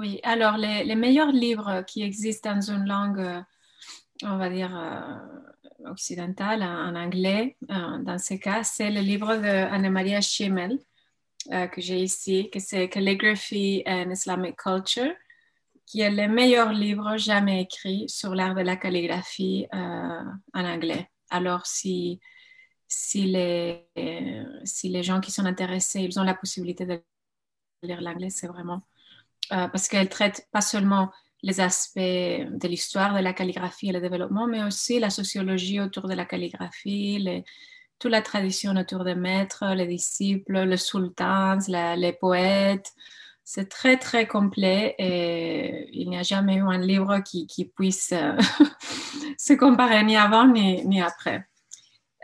Oui, 0.00 0.18
alors 0.22 0.56
les, 0.56 0.94
meilleurs 0.94 1.30
livres 1.30 1.82
qui 1.86 2.02
existent 2.02 2.54
dans 2.54 2.70
une 2.72 2.86
langue, 2.86 3.44
on 4.22 4.38
va 4.38 4.48
dire, 4.48 4.72
occidentale, 5.84 6.62
en 6.62 6.94
anglais, 6.94 7.58
dans 7.68 8.16
ce 8.18 8.32
cas, 8.34 8.62
c'est 8.64 8.90
le 8.90 9.00
livre 9.00 9.36
de 9.36 9.46
Anna-Maria 9.46 10.22
Schimmel 10.22 10.78
que 11.50 11.80
j'ai 11.82 12.00
ici, 12.00 12.48
que 12.50 12.60
c'est 12.60 12.88
Calligraphy 12.88 13.82
and 13.86 14.10
Islamic 14.10 14.56
Culture 14.56 15.12
qui 15.90 16.02
est 16.02 16.10
le 16.10 16.28
meilleur 16.28 16.72
livre 16.72 17.16
jamais 17.16 17.62
écrit 17.62 18.08
sur 18.08 18.32
l'art 18.32 18.54
de 18.54 18.60
la 18.60 18.76
calligraphie 18.76 19.66
euh, 19.74 20.22
en 20.54 20.64
anglais. 20.64 21.10
Alors, 21.30 21.66
si, 21.66 22.20
si, 22.86 23.24
les, 23.24 23.88
si 24.62 24.88
les 24.88 25.02
gens 25.02 25.20
qui 25.20 25.32
sont 25.32 25.46
intéressés, 25.46 26.02
ils 26.02 26.20
ont 26.20 26.22
la 26.22 26.34
possibilité 26.34 26.86
de 26.86 27.02
lire 27.82 28.00
l'anglais, 28.02 28.30
c'est 28.30 28.46
vraiment 28.46 28.82
euh, 29.52 29.68
parce 29.68 29.88
qu'elle 29.88 30.08
traite 30.08 30.46
pas 30.52 30.60
seulement 30.60 31.10
les 31.42 31.60
aspects 31.60 31.98
de 31.98 32.68
l'histoire 32.68 33.14
de 33.14 33.20
la 33.20 33.32
calligraphie 33.32 33.88
et 33.88 33.92
le 33.92 34.00
développement, 34.00 34.46
mais 34.46 34.62
aussi 34.62 35.00
la 35.00 35.10
sociologie 35.10 35.80
autour 35.80 36.06
de 36.06 36.14
la 36.14 36.24
calligraphie, 36.24 37.18
les, 37.18 37.44
toute 37.98 38.10
la 38.10 38.22
tradition 38.22 38.76
autour 38.76 39.04
des 39.04 39.14
maîtres, 39.14 39.64
les 39.74 39.86
disciples, 39.86 40.60
les 40.60 40.76
sultans, 40.76 41.58
les 41.68 42.12
poètes, 42.12 42.92
c'est 43.42 43.68
très, 43.68 43.96
très 43.96 44.28
complet 44.28 44.94
et 44.98 45.88
il 45.92 46.08
n'y 46.08 46.16
a 46.16 46.22
jamais 46.22 46.56
eu 46.56 46.62
un 46.62 46.78
livre 46.78 47.18
qui, 47.18 47.72
puisse 47.74 48.12
euh, 48.12 48.36
se 49.38 49.54
comparer 49.54 50.04
ni 50.04 50.16
avant 50.16 50.46
ni, 50.46 51.02
après. 51.02 51.46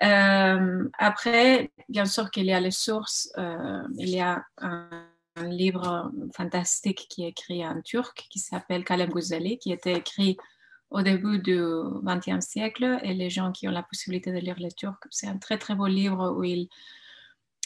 Euh, 0.03 0.89
après, 0.99 1.73
bien 1.89 2.05
sûr 2.05 2.31
qu'il 2.31 2.47
y 2.47 2.53
a 2.53 2.61
les 2.61 2.71
sources. 2.71 3.33
Il 3.97 4.11
y 4.11 4.21
a 4.21 4.45
un, 4.59 5.06
livre 5.45 6.11
fantastique 6.35 7.07
qui 7.09 7.25
est 7.25 7.29
écrit 7.29 7.67
en 7.67 7.81
turc 7.83 8.27
qui 8.31 8.39
s'appelle 8.39 8.85
Kalem 8.85 9.11
Guzeli, 9.11 9.59
qui 9.59 9.73
était 9.73 9.95
écrit 9.95 10.37
au 10.91 11.03
début 11.03 11.39
du 11.39 11.61
XXe 12.05 12.45
siècle. 12.45 12.99
Et 13.03 13.15
les 13.15 13.31
gens 13.31 13.53
qui 13.53 13.69
ont 13.69 13.73
la 13.73 13.83
possibilité 13.83 14.33
de 14.33 14.39
lire 14.39 14.57
le 14.59 14.71
turc, 14.71 15.03
c'est 15.11 15.27
un 15.27 15.39
très, 15.39 15.59
très 15.59 15.75
beau 15.75 15.87
livre 15.87 16.35
où 16.37 16.45
il 16.45 16.69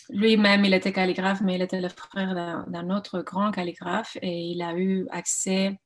lui-même, 0.08 0.64
il 0.64 0.74
était 0.74 0.92
calligraphe, 0.92 1.40
mais 1.40 1.54
il 1.54 1.62
était 1.62 1.80
le 1.80 1.88
frère 1.88 2.34
d'un 2.66 2.90
autre 2.90 3.22
grand 3.22 3.50
calligraphe 3.52 4.16
et 4.22 4.50
il 4.50 4.62
a 4.62 4.74
eu 4.76 5.06
accès 5.10 5.78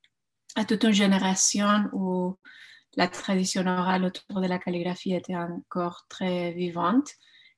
à 0.55 0.65
toute 0.65 0.83
une 0.83 0.93
génération 0.93 1.89
où 1.93 2.37
la 2.95 3.07
tradition 3.07 3.65
orale 3.67 4.05
autour 4.05 4.41
de 4.41 4.47
la 4.47 4.57
calligraphie 4.57 5.13
était 5.13 5.35
encore 5.35 6.05
très 6.09 6.53
vivante 6.53 7.09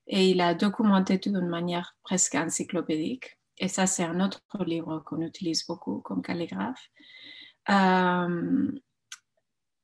et 0.06 0.30
il 0.30 0.40
a 0.40 0.54
documenté 0.54 1.20
tout 1.20 1.30
d'une 1.30 1.48
manière 1.48 1.96
presque 2.02 2.34
encyclopédique. 2.34 3.38
Et 3.60 3.68
ça, 3.68 3.86
c'est 3.86 4.04
un 4.04 4.20
autre 4.20 4.40
livre 4.64 5.02
qu'on 5.04 5.20
utilise 5.20 5.66
beaucoup 5.66 6.00
comme 6.00 6.22
calligraphe. 6.22 6.88
Euh, 7.70 8.70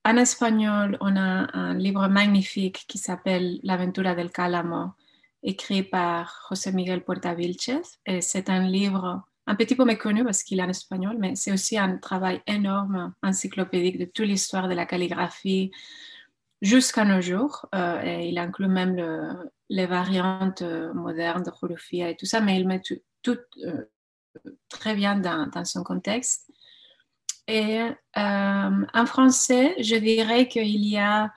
en 0.07 0.17
espagnol, 0.17 0.97
on 1.01 1.17
a 1.17 1.57
un 1.57 1.75
livre 1.75 2.09
magnifique 2.09 2.85
qui 2.87 2.99
s'appelle 2.99 3.59
L'aventura 3.63 4.15
del 4.15 4.31
Cálamo, 4.31 4.93
écrit 5.43 5.83
par 5.83 6.47
José 6.49 6.73
Miguel 6.73 7.05
Puerta 7.05 7.35
Vilches. 7.35 7.99
C'est 8.21 8.49
un 8.51 8.61
livre 8.61 9.23
un 9.47 9.55
petit 9.55 9.75
peu 9.75 9.85
méconnu 9.85 10.25
parce 10.25 10.43
qu'il 10.43 10.61
est 10.61 10.63
en 10.63 10.69
espagnol, 10.69 11.17
mais 11.19 11.35
c'est 11.35 11.53
aussi 11.53 11.79
un 11.79 11.97
travail 11.99 12.43
énorme, 12.47 13.15
encyclopédique 13.23 13.99
de 13.99 14.05
toute 14.05 14.27
l'histoire 14.27 14.69
de 14.69 14.75
la 14.75 14.87
calligraphie 14.87 15.71
jusqu'à 16.63 17.05
nos 17.05 17.21
jours. 17.21 17.67
Euh, 17.75 18.21
il 18.23 18.39
inclut 18.39 18.69
même 18.69 18.97
les 19.69 19.87
variantes 19.87 20.63
euh, 20.63 20.93
modernes 20.95 21.43
de 21.43 21.51
Jolofia 21.61 22.11
et 22.11 22.17
tout 22.17 22.27
ça, 22.27 22.41
mais 22.41 22.59
il 22.59 22.67
met 22.67 22.81
tout, 23.25 23.39
euh, 23.65 23.85
très 24.69 24.95
bien 24.95 25.17
dans, 25.17 25.65
son 25.65 25.83
contexte. 25.83 26.53
Et 27.49 27.81
en 28.15 29.07
français, 29.07 29.75
je 29.83 29.97
dirais 29.97 30.47
qu'il 30.49 30.87
y 30.87 30.97
a 30.97 31.33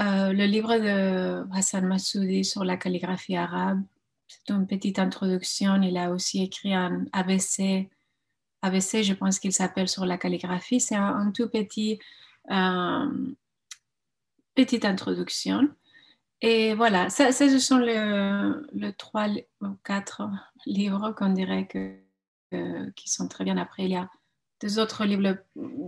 euh, 0.00 0.32
le 0.32 0.46
livre 0.46 0.78
de 0.78 1.44
Hassan 1.54 1.86
Massoudi 1.86 2.44
sur 2.44 2.64
la 2.64 2.76
calligraphie 2.76 3.36
arabe, 3.36 3.82
c'est 4.26 4.50
une 4.50 4.66
petite 4.66 4.98
introduction. 4.98 5.80
Il 5.82 5.96
a 5.98 6.10
aussi 6.10 6.42
écrit 6.42 6.74
un 6.74 7.04
ABC. 7.12 7.90
ABC, 8.62 9.04
je 9.04 9.12
pense 9.12 9.38
qu'il 9.38 9.52
s'appelle 9.52 9.88
sur 9.88 10.06
la 10.06 10.16
calligraphie. 10.16 10.80
C'est 10.80 10.96
un, 10.96 11.30
tout 11.32 11.48
petit, 11.48 11.98
euh, 12.50 13.34
petite 14.54 14.84
introduction. 14.84 15.68
Et 16.42 16.74
voilà, 16.74 17.08
ça, 17.08 17.32
ce 17.32 17.58
sont 17.58 17.78
les, 17.78 18.92
trois 18.98 19.28
ou 19.60 19.68
quatre 19.84 20.28
livres 20.66 21.12
qu'on 21.16 21.30
dirait 21.30 21.66
que, 21.66 22.90
qui 22.90 23.08
sont 23.08 23.28
très 23.28 23.44
bien. 23.44 23.56
Après, 23.56 23.84
il 23.84 23.92
y 23.92 23.96
a 23.96 24.10
deux 24.60 24.78
autres 24.78 25.04
livres, 25.04 25.38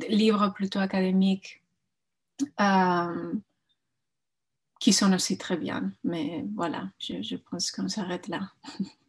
livres 0.09 0.49
plutôt 0.55 0.79
académiques. 0.79 1.63
Euh, 2.61 3.35
qui 4.81 4.93
sont 4.93 5.13
aussi 5.15 5.39
très 5.39 5.57
bien. 5.57 5.93
Mais 6.05 6.45
voilà, 6.55 6.91
je 6.99 7.37
pense 7.37 7.71
qu'on 7.71 7.89
s'arrête 7.89 8.29
là. 8.29 8.51